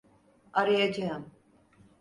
Arayacağım. 0.53 1.29